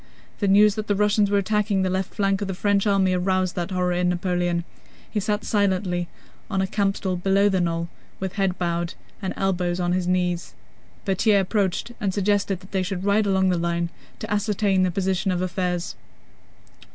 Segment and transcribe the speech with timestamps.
[0.39, 3.55] The news that the Russians were attacking the left flank of the French army aroused
[3.55, 4.63] that horror in Napoleon.
[5.11, 6.07] He sat silently
[6.49, 7.87] on a campstool below the knoll,
[8.19, 10.55] with head bowed and elbows on his knees.
[11.05, 15.29] Berthier approached and suggested that they should ride along the line to ascertain the position
[15.29, 15.93] of affairs.